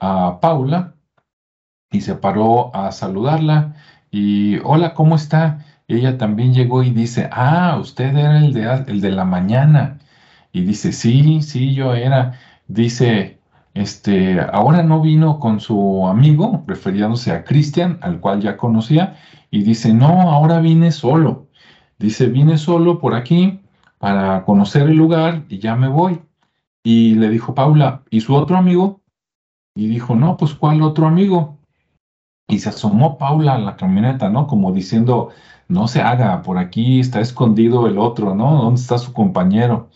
a 0.00 0.38
Paula, 0.40 0.94
y 1.90 2.00
se 2.00 2.14
paró 2.16 2.74
a 2.74 2.92
saludarla 2.92 3.74
y 4.10 4.58
hola, 4.64 4.94
¿cómo 4.94 5.16
está? 5.16 5.64
ella 5.88 6.18
también 6.18 6.52
llegó 6.54 6.82
y 6.82 6.90
dice, 6.90 7.28
ah, 7.32 7.78
usted 7.80 8.16
era 8.16 8.38
el 8.38 8.52
de, 8.52 8.84
el 8.88 9.00
de 9.00 9.10
la 9.12 9.24
mañana. 9.24 9.98
Y 10.52 10.62
dice, 10.62 10.92
sí, 10.92 11.42
sí, 11.42 11.74
yo 11.74 11.94
era. 11.94 12.34
Dice, 12.68 13.35
este, 13.76 14.40
ahora 14.40 14.82
no 14.82 15.02
vino 15.02 15.38
con 15.38 15.60
su 15.60 16.06
amigo, 16.06 16.64
refiriéndose 16.66 17.30
a 17.30 17.44
Cristian, 17.44 17.98
al 18.00 18.20
cual 18.20 18.40
ya 18.40 18.56
conocía, 18.56 19.18
y 19.50 19.62
dice, 19.64 19.92
no, 19.92 20.30
ahora 20.30 20.60
vine 20.60 20.90
solo. 20.90 21.48
Dice, 21.98 22.26
vine 22.28 22.56
solo 22.56 22.98
por 22.98 23.14
aquí 23.14 23.60
para 23.98 24.44
conocer 24.44 24.88
el 24.88 24.96
lugar 24.96 25.44
y 25.50 25.58
ya 25.58 25.76
me 25.76 25.88
voy. 25.88 26.22
Y 26.82 27.16
le 27.16 27.28
dijo 27.28 27.54
Paula, 27.54 28.02
¿y 28.10 28.22
su 28.22 28.34
otro 28.34 28.56
amigo? 28.56 29.02
Y 29.74 29.88
dijo, 29.88 30.14
no, 30.14 30.38
pues 30.38 30.54
¿cuál 30.54 30.80
otro 30.80 31.06
amigo? 31.06 31.58
Y 32.48 32.60
se 32.60 32.70
asomó 32.70 33.18
Paula 33.18 33.56
a 33.56 33.58
la 33.58 33.76
camioneta, 33.76 34.30
¿no? 34.30 34.46
Como 34.46 34.72
diciendo, 34.72 35.30
no 35.68 35.86
se 35.86 36.00
haga, 36.00 36.40
por 36.40 36.56
aquí 36.56 37.00
está 37.00 37.20
escondido 37.20 37.86
el 37.86 37.98
otro, 37.98 38.34
¿no? 38.34 38.62
¿Dónde 38.62 38.80
está 38.80 38.96
su 38.96 39.12
compañero? 39.12 39.90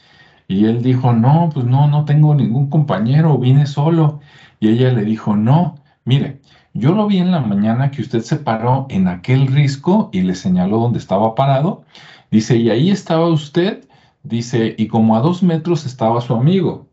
Y 0.50 0.64
él 0.64 0.82
dijo, 0.82 1.12
no, 1.12 1.48
pues 1.54 1.64
no, 1.64 1.86
no 1.86 2.04
tengo 2.04 2.34
ningún 2.34 2.70
compañero, 2.70 3.38
vine 3.38 3.66
solo. 3.66 4.18
Y 4.58 4.70
ella 4.70 4.90
le 4.90 5.04
dijo, 5.04 5.36
no, 5.36 5.76
mire, 6.04 6.40
yo 6.74 6.90
lo 6.92 7.06
vi 7.06 7.18
en 7.18 7.30
la 7.30 7.38
mañana 7.38 7.92
que 7.92 8.02
usted 8.02 8.20
se 8.22 8.34
paró 8.34 8.88
en 8.90 9.06
aquel 9.06 9.46
risco 9.46 10.10
y 10.12 10.22
le 10.22 10.34
señaló 10.34 10.80
dónde 10.80 10.98
estaba 10.98 11.36
parado. 11.36 11.84
Dice, 12.32 12.56
y 12.56 12.68
ahí 12.68 12.90
estaba 12.90 13.28
usted, 13.28 13.88
dice, 14.24 14.74
y 14.76 14.88
como 14.88 15.14
a 15.14 15.20
dos 15.20 15.44
metros 15.44 15.86
estaba 15.86 16.20
su 16.20 16.34
amigo. 16.34 16.88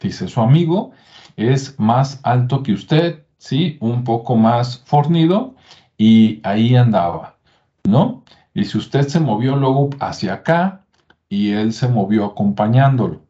Dice, 0.00 0.26
su 0.26 0.40
amigo 0.40 0.90
es 1.36 1.78
más 1.78 2.18
alto 2.24 2.64
que 2.64 2.72
usted, 2.72 3.24
¿sí? 3.38 3.78
Un 3.80 4.02
poco 4.02 4.34
más 4.34 4.82
fornido 4.84 5.54
y 5.96 6.40
ahí 6.42 6.74
andaba, 6.74 7.36
¿no? 7.84 8.24
Si 8.52 8.76
usted 8.76 9.06
se 9.06 9.20
movió 9.20 9.54
luego 9.54 9.90
hacia 10.00 10.34
acá 10.34 10.85
y 11.28 11.52
él 11.52 11.72
se 11.72 11.88
movió 11.88 12.24
acompañándolo. 12.24 13.22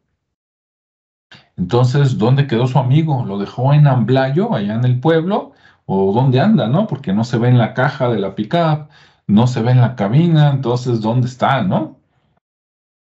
Entonces, 1.55 2.17
¿dónde 2.17 2.47
quedó 2.47 2.67
su 2.67 2.79
amigo? 2.79 3.25
¿Lo 3.25 3.37
dejó 3.39 3.73
en 3.73 3.87
Amblayo, 3.87 4.53
allá 4.53 4.75
en 4.75 4.85
el 4.85 4.99
pueblo? 4.99 5.53
¿O 5.85 6.13
dónde 6.13 6.39
anda, 6.39 6.67
no? 6.67 6.87
Porque 6.87 7.13
no 7.13 7.23
se 7.23 7.37
ve 7.37 7.49
en 7.49 7.57
la 7.57 7.73
caja 7.73 8.09
de 8.09 8.19
la 8.19 8.35
pickup, 8.35 8.89
no 9.27 9.47
se 9.47 9.61
ve 9.61 9.71
en 9.71 9.81
la 9.81 9.95
cabina, 9.95 10.51
entonces, 10.51 11.01
¿dónde 11.01 11.27
está, 11.27 11.63
no? 11.63 11.97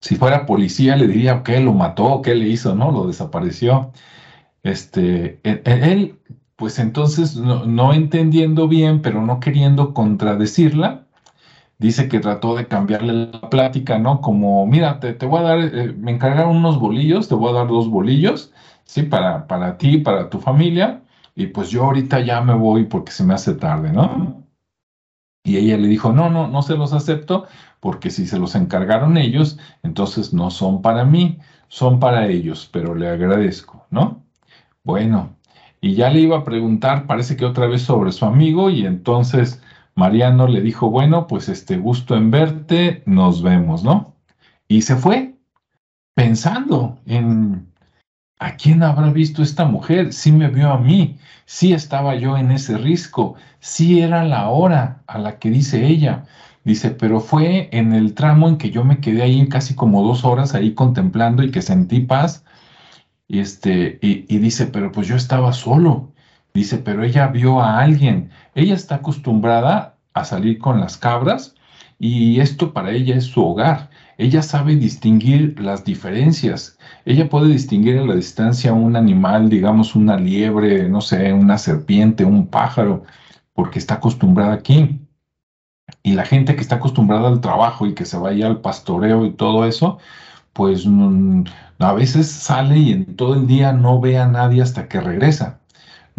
Si 0.01 0.17
fuera 0.17 0.47
policía, 0.47 0.97
le 0.97 1.07
diría, 1.07 1.43
¿qué 1.43 1.61
lo 1.61 1.75
mató? 1.75 2.23
¿Qué 2.23 2.35
le 2.35 2.49
hizo? 2.49 2.75
¿No? 2.75 2.91
Lo 2.91 3.07
desapareció. 3.07 3.93
Este, 4.63 5.41
él 5.45 6.21
pues 6.61 6.79
entonces 6.79 7.37
no, 7.37 7.95
entendiendo 7.95 8.69
bien, 8.69 9.01
pero 9.01 9.23
no 9.23 9.41
queriendo 9.41 9.95
contradecirla, 9.95 11.07
dice 11.81 12.09
que 12.09 12.21
trató 12.21 12.55
de 12.57 12.69
cambiarle 12.69 13.31
la 13.33 13.51
plática, 13.51 13.99
¿no? 13.99 14.21
Como, 14.21 14.67
mira, 14.67 15.01
te, 15.01 15.15
voy 15.27 15.41
a 15.41 15.43
dar, 15.43 15.59
eh, 15.61 15.95
me 15.99 16.13
encargaron 16.13 16.57
unos 16.57 16.79
bolillos, 16.79 17.29
te 17.29 17.35
voy 17.35 17.51
a 17.51 17.55
dar 17.55 17.69
dos 17.69 17.89
bolillos, 17.89 18.53
¿sí? 18.85 19.03
Para, 19.05 19.47
para 19.47 19.79
ti, 19.79 19.99
para 19.99 20.29
tu 20.31 20.39
familia, 20.41 21.03
y 21.35 21.47
pues 21.49 21.71
yo 21.71 21.85
ahorita 21.85 22.21
ya 22.21 22.43
me 22.43 22.55
voy 22.55 22.85
porque 22.85 23.13
se 23.13 23.25
me 23.25 23.35
hace 23.35 23.55
tarde, 23.55 23.93
¿no? 23.93 24.45
Y 25.43 25.57
ella 25.57 25.79
le 25.79 25.89
dijo, 25.89 26.13
no, 26.13 26.29
no, 26.29 26.49
no 26.49 26.63
se 26.63 26.77
los 26.77 26.93
acepto, 26.93 27.47
porque 27.81 28.11
si 28.11 28.27
se 28.27 28.39
los 28.39 28.55
encargaron 28.55 29.17
ellos, 29.17 29.59
entonces 29.83 30.35
no 30.35 30.51
son 30.51 30.83
para 30.83 31.05
mí, 31.07 31.39
son 31.69 31.99
para 31.99 32.27
ellos, 32.29 32.69
pero 32.71 32.95
le 32.95 33.09
agradezco, 33.09 33.87
¿no? 33.91 34.23
Bueno, 34.85 35.35
y 35.81 35.95
ya 35.95 36.11
le 36.11 36.21
iba 36.21 36.39
a 36.39 36.45
preguntar, 36.45 37.07
parece 37.07 37.37
que 37.37 37.47
otra 37.47 37.67
vez 37.67 37.83
sobre 37.83 38.13
su 38.13 38.27
amigo, 38.27 38.69
y 38.69 38.85
entonces 38.85 39.63
Mariano 40.01 40.49
le 40.49 40.63
dijo, 40.63 40.89
bueno, 40.89 41.27
pues 41.27 41.51
este 41.51 41.77
gusto 41.77 42.17
en 42.17 42.31
verte, 42.31 43.03
nos 43.05 43.43
vemos, 43.43 43.85
¿no? 43.85 44.17
Y 44.67 44.81
se 44.83 44.97
fue 44.97 45.35
pensando 46.15 46.99
en 47.05 47.67
a 48.39 48.57
quién 48.57 48.83
habrá 48.83 49.11
visto 49.11 49.43
esta 49.43 49.67
mujer, 49.67 50.15
sí 50.15 50.33
me 50.33 50.49
vio 50.49 50.71
a 50.71 50.79
mí, 50.79 51.19
sí 51.45 51.75
estaba 51.75 52.15
yo 52.15 52.39
en 52.39 52.51
ese 52.51 52.79
risco, 52.79 53.35
sí 53.61 54.01
era 54.01 54.25
la 54.25 54.49
hora 54.49 55.03
a 55.07 55.19
la 55.19 55.39
que 55.39 55.51
dice 55.51 55.87
ella. 55.87 56.25
Dice, 56.65 56.91
pero 56.91 57.21
fue 57.21 57.69
en 57.73 57.93
el 57.93 58.15
tramo 58.15 58.49
en 58.49 58.57
que 58.57 58.71
yo 58.71 58.85
me 58.85 59.01
quedé 59.01 59.23
ahí 59.23 59.47
casi 59.49 59.75
como 59.75 60.03
dos 60.03 60.25
horas 60.25 60.55
ahí 60.55 60.73
contemplando 60.75 61.43
y 61.43 61.51
que 61.51 61.61
sentí 61.61 62.01
paz 62.01 62.45
y, 63.29 63.41
este, 63.41 63.99
y, 64.03 64.39
dice, 64.39 64.67
pero 64.67 64.93
pues 64.93 65.07
yo 65.09 65.17
estaba 65.17 65.53
solo. 65.53 66.13
Dice, 66.61 66.77
pero 66.77 67.03
ella 67.03 67.29
vio 67.29 67.63
a 67.63 67.79
alguien. 67.79 68.29
Ella 68.55 68.75
está 68.75 68.97
acostumbrada 68.97 69.97
a 70.13 70.25
salir 70.27 70.59
con 70.59 70.79
las 70.79 70.99
cabras 70.99 71.55
y 71.99 72.39
esto 72.41 72.75
para 72.75 72.91
ella 72.91 73.17
es 73.17 73.25
su 73.25 73.43
hogar. 73.43 73.89
Ella 74.19 74.43
sabe 74.43 74.77
distinguir 74.77 75.59
las 75.59 75.87
diferencias. 75.87 76.77
Ella 77.07 77.31
puede 77.31 77.49
distinguir 77.49 77.97
a 77.97 78.05
la 78.05 78.15
distancia 78.15 78.75
un 78.75 78.95
animal, 78.95 79.49
digamos 79.49 79.95
una 79.95 80.19
liebre, 80.19 80.87
no 80.87 81.01
sé, 81.01 81.33
una 81.33 81.57
serpiente, 81.57 82.27
un 82.27 82.47
pájaro, 82.49 83.05
porque 83.55 83.79
está 83.79 83.95
acostumbrada 83.95 84.53
aquí. 84.53 85.01
Y 86.03 86.13
la 86.13 86.27
gente 86.27 86.57
que 86.57 86.61
está 86.61 86.75
acostumbrada 86.77 87.29
al 87.29 87.41
trabajo 87.41 87.87
y 87.87 87.95
que 87.95 88.05
se 88.05 88.19
vaya 88.19 88.49
al 88.49 88.61
pastoreo 88.61 89.25
y 89.25 89.33
todo 89.33 89.65
eso, 89.65 89.97
pues 90.53 90.85
mm, 90.87 91.45
a 91.79 91.93
veces 91.95 92.31
sale 92.31 92.77
y 92.79 92.93
en 92.93 93.17
todo 93.17 93.33
el 93.35 93.47
día 93.47 93.73
no 93.73 93.99
ve 93.99 94.19
a 94.19 94.29
nadie 94.29 94.61
hasta 94.61 94.89
que 94.89 95.01
regresa. 95.01 95.60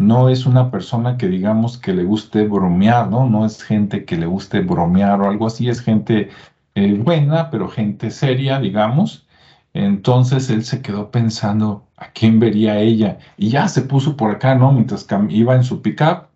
No 0.02 0.28
es 0.28 0.46
una 0.46 0.70
persona 0.70 1.16
que 1.16 1.28
digamos 1.28 1.78
que 1.78 1.92
le 1.94 2.04
guste 2.04 2.46
bromear, 2.46 3.08
¿no? 3.08 3.28
No 3.28 3.46
es 3.46 3.62
gente 3.62 4.04
que 4.04 4.16
le 4.16 4.26
guste 4.26 4.60
bromear 4.60 5.20
o 5.20 5.28
algo 5.28 5.46
así, 5.46 5.68
es 5.68 5.80
gente 5.80 6.30
eh, 6.74 6.94
buena, 6.94 7.50
pero 7.50 7.68
gente 7.68 8.10
seria, 8.10 8.58
digamos. 8.60 9.26
Entonces 9.74 10.50
él 10.50 10.64
se 10.64 10.82
quedó 10.82 11.10
pensando 11.10 11.88
a 11.96 12.12
quién 12.12 12.40
vería 12.40 12.78
ella 12.80 13.18
y 13.36 13.50
ya 13.50 13.68
se 13.68 13.82
puso 13.82 14.16
por 14.16 14.30
acá, 14.30 14.54
¿no? 14.54 14.72
Mientras 14.72 15.06
iba 15.30 15.54
en 15.54 15.64
su 15.64 15.82
pickup, 15.82 16.28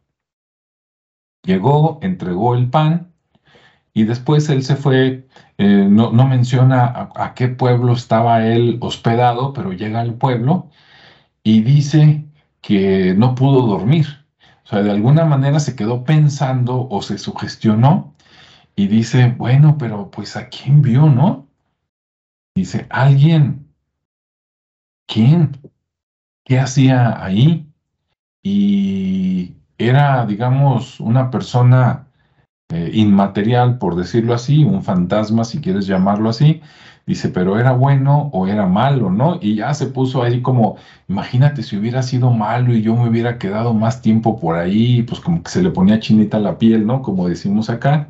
llegó, 1.42 1.98
entregó 2.02 2.54
el 2.54 2.70
pan 2.70 3.12
y 3.94 4.04
después 4.04 4.48
él 4.50 4.62
se 4.62 4.76
fue, 4.76 5.26
eh, 5.58 5.86
no, 5.88 6.12
menciona 6.12 7.10
a, 7.14 7.34
qué 7.34 7.48
pueblo 7.48 7.94
estaba 7.94 8.46
él 8.46 8.78
hospedado, 8.80 9.52
pero 9.54 9.72
llega 9.72 10.00
al 10.00 10.14
pueblo 10.14 10.70
y 11.42 11.62
dice 11.62 12.26
que 12.66 13.14
no 13.14 13.36
pudo 13.36 13.62
dormir. 13.62 14.06
O 14.64 14.68
sea, 14.68 14.82
de 14.82 14.90
alguna 14.90 15.24
manera 15.24 15.60
se 15.60 15.76
quedó 15.76 16.02
pensando 16.02 16.88
o 16.90 17.00
se 17.00 17.16
sugestionó 17.16 18.14
y 18.74 18.88
dice, 18.88 19.34
bueno, 19.38 19.78
pero 19.78 20.10
pues 20.10 20.36
¿a 20.36 20.48
quién 20.48 20.82
vio, 20.82 21.06
no? 21.06 21.46
Dice, 22.56 22.86
alguien. 22.90 23.68
¿Quién? 25.06 25.56
¿Qué 26.44 26.58
hacía 26.58 27.24
ahí? 27.24 27.72
Y 28.42 29.54
era, 29.78 30.26
digamos, 30.26 30.98
una 30.98 31.30
persona 31.30 32.08
eh, 32.70 32.90
inmaterial, 32.94 33.78
por 33.78 33.94
decirlo 33.94 34.34
así, 34.34 34.64
un 34.64 34.82
fantasma, 34.82 35.44
si 35.44 35.60
quieres 35.60 35.86
llamarlo 35.86 36.30
así. 36.30 36.60
Dice, 37.06 37.28
pero 37.28 37.58
era 37.58 37.72
bueno 37.72 38.30
o 38.32 38.48
era 38.48 38.66
malo, 38.66 39.10
¿no? 39.10 39.38
Y 39.40 39.54
ya 39.56 39.72
se 39.74 39.86
puso 39.86 40.22
ahí 40.22 40.42
como, 40.42 40.76
imagínate 41.08 41.62
si 41.62 41.76
hubiera 41.76 42.02
sido 42.02 42.32
malo 42.32 42.74
y 42.74 42.82
yo 42.82 42.96
me 42.96 43.08
hubiera 43.08 43.38
quedado 43.38 43.74
más 43.74 44.02
tiempo 44.02 44.38
por 44.40 44.56
ahí, 44.56 45.02
pues 45.04 45.20
como 45.20 45.42
que 45.42 45.50
se 45.50 45.62
le 45.62 45.70
ponía 45.70 46.00
chinita 46.00 46.40
la 46.40 46.58
piel, 46.58 46.84
¿no? 46.86 47.02
Como 47.02 47.28
decimos 47.28 47.70
acá. 47.70 48.08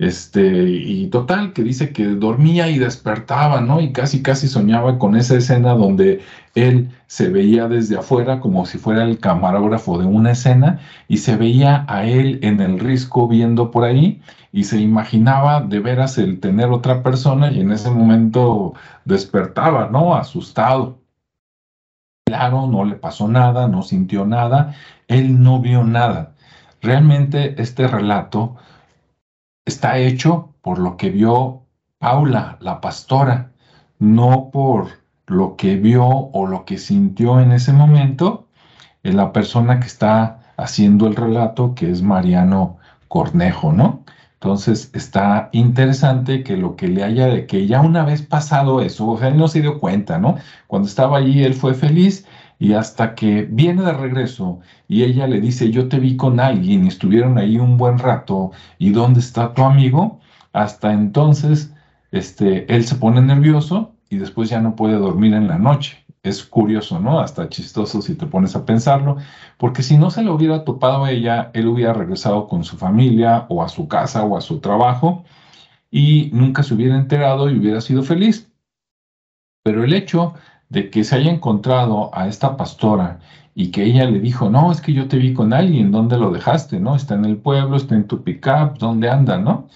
Este, 0.00 0.40
y 0.66 1.08
total, 1.08 1.52
que 1.52 1.62
dice 1.62 1.92
que 1.92 2.06
dormía 2.06 2.70
y 2.70 2.78
despertaba, 2.78 3.60
¿no? 3.60 3.82
Y 3.82 3.92
casi, 3.92 4.22
casi 4.22 4.48
soñaba 4.48 4.98
con 4.98 5.14
esa 5.14 5.36
escena 5.36 5.74
donde 5.74 6.22
él 6.54 6.88
se 7.06 7.28
veía 7.28 7.68
desde 7.68 7.98
afuera 7.98 8.40
como 8.40 8.64
si 8.64 8.78
fuera 8.78 9.04
el 9.04 9.18
camarógrafo 9.18 9.98
de 9.98 10.06
una 10.06 10.30
escena 10.30 10.80
y 11.06 11.18
se 11.18 11.36
veía 11.36 11.84
a 11.86 12.06
él 12.06 12.38
en 12.42 12.62
el 12.62 12.78
risco 12.78 13.28
viendo 13.28 13.70
por 13.70 13.84
ahí 13.84 14.22
y 14.52 14.64
se 14.64 14.80
imaginaba 14.80 15.60
de 15.60 15.80
veras 15.80 16.16
el 16.16 16.40
tener 16.40 16.70
otra 16.70 17.02
persona 17.02 17.52
y 17.52 17.60
en 17.60 17.70
ese 17.70 17.90
momento 17.90 18.72
despertaba, 19.04 19.90
¿no? 19.90 20.14
Asustado. 20.14 20.98
Claro, 22.24 22.66
no 22.68 22.86
le 22.86 22.94
pasó 22.94 23.28
nada, 23.28 23.68
no 23.68 23.82
sintió 23.82 24.24
nada, 24.24 24.74
él 25.08 25.42
no 25.42 25.60
vio 25.60 25.84
nada. 25.84 26.32
Realmente 26.80 27.60
este 27.60 27.86
relato 27.86 28.56
está 29.70 29.98
hecho 29.98 30.52
por 30.62 30.78
lo 30.78 30.96
que 30.96 31.10
vio 31.10 31.62
Paula, 31.98 32.58
la 32.60 32.80
pastora, 32.80 33.52
no 33.98 34.50
por 34.52 34.88
lo 35.26 35.56
que 35.56 35.76
vio 35.76 36.06
o 36.06 36.46
lo 36.46 36.64
que 36.64 36.76
sintió 36.78 37.40
en 37.40 37.52
ese 37.52 37.72
momento 37.72 38.48
en 39.02 39.16
la 39.16 39.32
persona 39.32 39.80
que 39.80 39.86
está 39.86 40.40
haciendo 40.56 41.06
el 41.06 41.16
relato, 41.16 41.74
que 41.74 41.90
es 41.90 42.02
Mariano 42.02 42.78
Cornejo, 43.08 43.72
¿no? 43.72 44.04
Entonces 44.34 44.90
está 44.94 45.50
interesante 45.52 46.42
que 46.42 46.56
lo 46.56 46.74
que 46.74 46.88
le 46.88 47.04
haya, 47.04 47.26
de 47.26 47.46
que 47.46 47.66
ya 47.66 47.80
una 47.80 48.04
vez 48.04 48.22
pasado 48.22 48.80
eso, 48.80 49.06
o 49.08 49.18
sea, 49.18 49.28
él 49.28 49.36
no 49.38 49.48
se 49.48 49.60
dio 49.60 49.78
cuenta, 49.78 50.18
¿no? 50.18 50.36
Cuando 50.66 50.88
estaba 50.88 51.18
allí 51.18 51.44
él 51.44 51.54
fue 51.54 51.74
feliz 51.74 52.26
y 52.60 52.74
hasta 52.74 53.14
que 53.14 53.48
viene 53.50 53.82
de 53.82 53.94
regreso 53.94 54.60
y 54.86 55.02
ella 55.02 55.26
le 55.26 55.40
dice, 55.40 55.70
yo 55.70 55.88
te 55.88 55.98
vi 55.98 56.16
con 56.16 56.38
alguien 56.38 56.84
y 56.84 56.88
estuvieron 56.88 57.38
ahí 57.38 57.58
un 57.58 57.78
buen 57.78 57.98
rato, 57.98 58.52
¿y 58.78 58.90
dónde 58.90 59.20
está 59.20 59.54
tu 59.54 59.64
amigo? 59.64 60.20
Hasta 60.52 60.92
entonces, 60.92 61.74
este, 62.12 62.72
él 62.72 62.84
se 62.84 62.96
pone 62.96 63.22
nervioso 63.22 63.94
y 64.10 64.18
después 64.18 64.50
ya 64.50 64.60
no 64.60 64.76
puede 64.76 64.96
dormir 64.98 65.32
en 65.34 65.48
la 65.48 65.58
noche. 65.58 66.04
Es 66.22 66.44
curioso, 66.44 67.00
¿no? 67.00 67.20
Hasta 67.20 67.48
chistoso 67.48 68.02
si 68.02 68.14
te 68.14 68.26
pones 68.26 68.54
a 68.54 68.66
pensarlo, 68.66 69.16
porque 69.56 69.82
si 69.82 69.96
no 69.96 70.10
se 70.10 70.22
le 70.22 70.30
hubiera 70.30 70.64
topado 70.64 71.04
a 71.06 71.12
ella, 71.12 71.50
él 71.54 71.66
hubiera 71.66 71.94
regresado 71.94 72.46
con 72.46 72.62
su 72.64 72.76
familia 72.76 73.46
o 73.48 73.62
a 73.62 73.70
su 73.70 73.88
casa 73.88 74.22
o 74.24 74.36
a 74.36 74.42
su 74.42 74.60
trabajo 74.60 75.24
y 75.90 76.28
nunca 76.34 76.62
se 76.62 76.74
hubiera 76.74 76.96
enterado 76.96 77.50
y 77.50 77.58
hubiera 77.58 77.80
sido 77.80 78.02
feliz. 78.02 78.52
Pero 79.62 79.84
el 79.84 79.94
hecho 79.94 80.34
de 80.70 80.90
que 80.90 81.04
se 81.04 81.16
haya 81.16 81.30
encontrado 81.32 82.10
a 82.14 82.28
esta 82.28 82.56
pastora 82.56 83.20
y 83.54 83.70
que 83.72 83.84
ella 83.84 84.06
le 84.06 84.20
dijo, 84.20 84.50
no, 84.50 84.72
es 84.72 84.80
que 84.80 84.92
yo 84.94 85.08
te 85.08 85.18
vi 85.18 85.34
con 85.34 85.52
alguien, 85.52 85.90
¿dónde 85.92 86.16
lo 86.18 86.30
dejaste? 86.32 86.80
¿No? 86.80 86.96
Está 86.96 87.14
en 87.16 87.24
el 87.26 87.36
pueblo, 87.38 87.76
está 87.76 87.94
en 87.96 88.06
tu 88.06 88.22
pickup, 88.24 88.78
¿dónde 88.78 89.10
anda? 89.10 89.38
¿No? 89.38 89.68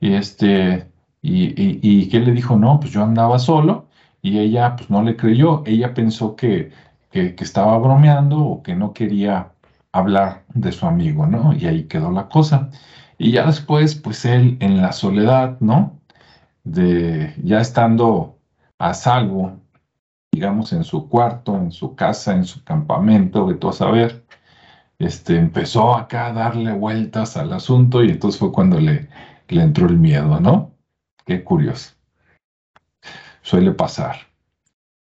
Y 0.00 0.14
este, 0.14 0.88
y, 1.22 1.54
y, 1.56 2.08
que 2.08 2.20
le 2.20 2.32
dijo, 2.32 2.56
no, 2.56 2.80
pues 2.80 2.92
yo 2.92 3.02
andaba 3.02 3.38
solo, 3.38 3.88
y 4.22 4.38
ella 4.38 4.76
pues 4.76 4.90
no 4.90 5.02
le 5.02 5.16
creyó, 5.16 5.62
ella 5.66 5.94
pensó 5.94 6.36
que, 6.36 6.72
que 7.10 7.34
estaba 7.40 7.78
bromeando 7.78 8.38
o 8.44 8.62
que 8.62 8.74
no 8.74 8.92
quería 8.92 9.52
hablar 9.92 10.44
de 10.54 10.72
su 10.72 10.86
amigo, 10.86 11.26
¿no? 11.26 11.54
Y 11.54 11.66
ahí 11.66 11.84
quedó 11.84 12.10
la 12.10 12.28
cosa. 12.28 12.70
Y 13.18 13.32
ya 13.32 13.46
después, 13.46 13.94
pues 13.94 14.24
él 14.24 14.56
en 14.60 14.82
la 14.82 14.92
soledad, 14.92 15.58
¿no? 15.60 16.00
De 16.64 17.34
ya 17.44 17.60
estando 17.60 18.38
a 18.78 18.94
salvo 18.94 19.63
digamos, 20.34 20.72
en 20.72 20.84
su 20.84 21.08
cuarto, 21.08 21.56
en 21.56 21.70
su 21.70 21.94
casa, 21.94 22.34
en 22.34 22.44
su 22.44 22.64
campamento, 22.64 23.46
de 23.46 23.54
todo 23.54 23.72
saber, 23.72 24.24
este, 24.98 25.38
empezó 25.38 25.94
acá 25.94 26.26
a 26.26 26.32
darle 26.32 26.72
vueltas 26.72 27.36
al 27.36 27.52
asunto 27.52 28.02
y 28.02 28.10
entonces 28.10 28.38
fue 28.38 28.52
cuando 28.52 28.80
le, 28.80 29.08
le 29.48 29.62
entró 29.62 29.86
el 29.86 29.98
miedo, 29.98 30.40
¿no? 30.40 30.72
Qué 31.24 31.44
curioso. 31.44 31.92
Suele 33.42 33.72
pasar. 33.72 34.16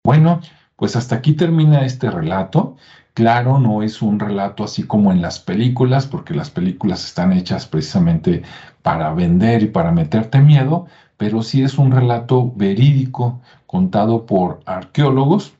Bueno, 0.04 0.40
pues 0.76 0.96
hasta 0.96 1.16
aquí 1.16 1.34
termina 1.34 1.84
este 1.84 2.10
relato. 2.10 2.76
Claro, 3.12 3.58
no 3.58 3.82
es 3.82 4.00
un 4.00 4.20
relato 4.20 4.64
así 4.64 4.84
como 4.84 5.10
en 5.12 5.20
las 5.20 5.40
películas, 5.40 6.06
porque 6.06 6.34
las 6.34 6.50
películas 6.50 7.04
están 7.04 7.32
hechas 7.32 7.66
precisamente 7.66 8.42
para 8.82 9.12
vender 9.12 9.64
y 9.64 9.66
para 9.66 9.90
meterte 9.90 10.38
miedo, 10.38 10.86
pero 11.18 11.42
sí 11.42 11.62
es 11.62 11.76
un 11.76 11.90
relato 11.92 12.50
verídico 12.54 13.42
contado 13.66 14.24
por 14.24 14.60
arqueólogos, 14.64 15.52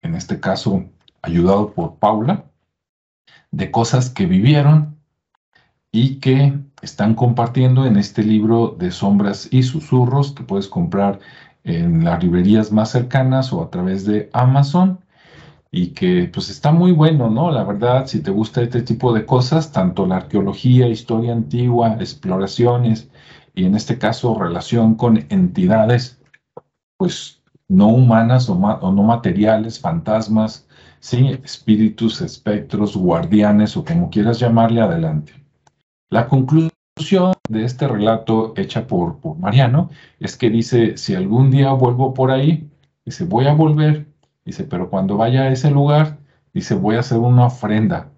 en 0.00 0.14
este 0.14 0.40
caso 0.40 0.84
ayudado 1.20 1.72
por 1.72 1.96
Paula, 1.96 2.44
de 3.50 3.70
cosas 3.70 4.08
que 4.08 4.24
vivieron 4.24 4.96
y 5.90 6.16
que 6.16 6.54
están 6.80 7.14
compartiendo 7.14 7.86
en 7.86 7.96
este 7.96 8.22
libro 8.22 8.76
de 8.78 8.92
sombras 8.92 9.48
y 9.50 9.64
susurros 9.64 10.32
que 10.32 10.44
puedes 10.44 10.68
comprar 10.68 11.18
en 11.64 12.04
las 12.04 12.22
librerías 12.22 12.70
más 12.70 12.90
cercanas 12.92 13.52
o 13.52 13.62
a 13.62 13.70
través 13.70 14.06
de 14.06 14.30
Amazon 14.32 15.00
y 15.70 15.88
que 15.88 16.30
pues 16.32 16.50
está 16.50 16.72
muy 16.72 16.92
bueno, 16.92 17.28
¿no? 17.30 17.50
La 17.50 17.64
verdad, 17.64 18.06
si 18.06 18.20
te 18.20 18.30
gusta 18.30 18.62
este 18.62 18.82
tipo 18.82 19.12
de 19.12 19.26
cosas, 19.26 19.72
tanto 19.72 20.06
la 20.06 20.16
arqueología, 20.16 20.86
historia 20.86 21.32
antigua, 21.32 21.96
exploraciones, 22.00 23.10
y 23.54 23.64
en 23.64 23.74
este 23.74 23.98
caso 23.98 24.38
relación 24.38 24.94
con 24.94 25.26
entidades, 25.30 26.20
pues 26.96 27.42
no 27.68 27.88
humanas 27.88 28.48
o, 28.48 28.54
no 28.54 29.02
materiales, 29.02 29.78
fantasmas, 29.78 30.66
¿sí? 31.00 31.38
espíritus, 31.44 32.20
espectros, 32.20 32.96
guardianes 32.96 33.76
o 33.76 33.84
como 33.84 34.10
quieras 34.10 34.40
llamarle 34.40 34.80
adelante. 34.80 35.32
La 36.10 36.26
conclusión 36.28 37.34
de 37.48 37.64
este 37.64 37.86
relato 37.86 38.54
hecha 38.56 38.86
por, 38.86 39.18
por 39.20 39.38
Mariano 39.38 39.90
es 40.18 40.36
que 40.36 40.50
dice, 40.50 40.96
si 40.96 41.14
algún 41.14 41.50
día 41.50 41.72
vuelvo 41.72 42.14
por 42.14 42.30
ahí, 42.30 42.68
dice, 43.04 43.24
voy 43.24 43.46
a 43.46 43.52
volver, 43.52 44.06
dice, 44.44 44.64
pero 44.64 44.88
cuando 44.90 45.16
vaya 45.16 45.42
a 45.42 45.52
ese 45.52 45.70
lugar, 45.70 46.18
dice, 46.54 46.74
voy 46.74 46.96
a 46.96 47.00
hacer 47.00 47.18
una 47.18 47.46
ofrenda, 47.46 48.10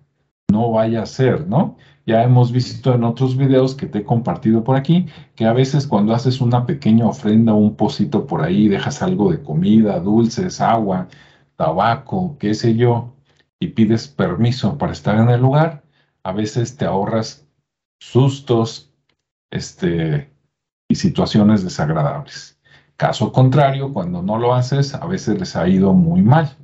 no 0.51 0.71
vaya 0.71 1.03
a 1.03 1.07
ser, 1.07 1.47
¿no? 1.47 1.77
Ya 2.07 2.23
hemos 2.23 2.53
visto 2.53 2.95
en 2.95 3.05
otros 3.05 3.37
videos 3.37 3.75
que 3.75 3.87
te 3.87 3.99
he 3.99 4.05
compartido 4.05 4.65
por 4.65 4.77
aquí 4.77 5.07
que 5.37 5.47
a 5.47 5.53
veces 5.53 5.87
cuando 5.87 6.15
haces 6.15 6.41
una 6.41 6.67
pequeña 6.67 7.07
ofrenda, 7.07 7.55
un 7.55 7.77
pocito 7.77 8.27
por 8.27 8.43
ahí, 8.43 8.69
dejas 8.69 9.03
algo 9.03 9.31
de 9.31 9.43
comida, 9.43 10.01
dulces, 10.01 10.61
agua, 10.61 11.09
tabaco, 11.57 12.37
qué 12.39 12.55
sé 12.55 12.75
yo, 12.75 13.15
y 13.61 13.69
pides 13.69 14.09
permiso 14.09 14.79
para 14.79 14.93
estar 14.93 15.19
en 15.19 15.29
el 15.29 15.41
lugar, 15.41 15.83
a 16.23 16.33
veces 16.33 16.77
te 16.77 16.87
ahorras 16.87 17.47
sustos 18.01 18.93
este, 19.51 20.31
y 20.89 20.95
situaciones 20.95 21.63
desagradables. 21.63 22.59
Caso 22.97 23.33
contrario, 23.33 23.93
cuando 23.93 24.23
no 24.23 24.39
lo 24.39 24.55
haces, 24.55 24.95
a 24.95 25.07
veces 25.07 25.39
les 25.39 25.57
ha 25.57 25.69
ido 25.69 25.93
muy 25.93 26.23
mal. 26.23 26.57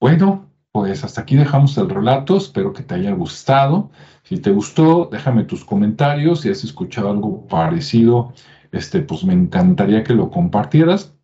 Bueno, 0.00 0.47
pues 0.72 1.04
hasta 1.04 1.22
aquí 1.22 1.36
dejamos 1.36 1.76
el 1.78 1.88
relato, 1.88 2.36
espero 2.36 2.72
que 2.72 2.82
te 2.82 2.94
haya 2.94 3.12
gustado. 3.12 3.90
Si 4.22 4.38
te 4.38 4.50
gustó, 4.50 5.08
déjame 5.10 5.44
tus 5.44 5.64
comentarios. 5.64 6.42
Si 6.42 6.50
has 6.50 6.64
escuchado 6.64 7.10
algo 7.10 7.46
parecido, 7.46 8.32
este, 8.72 9.00
pues 9.00 9.24
me 9.24 9.32
encantaría 9.32 10.04
que 10.04 10.14
lo 10.14 10.30
compartieras. 10.30 11.14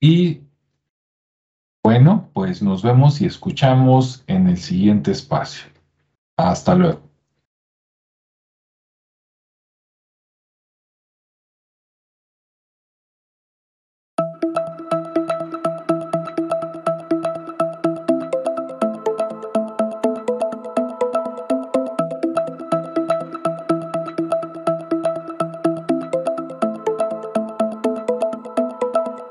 Y 0.00 0.42
bueno, 1.84 2.30
pues 2.32 2.62
nos 2.62 2.82
vemos 2.82 3.20
y 3.20 3.26
escuchamos 3.26 4.24
en 4.26 4.48
el 4.48 4.56
siguiente 4.56 5.12
espacio. 5.12 5.70
Hasta 6.36 6.74
luego. 6.74 7.05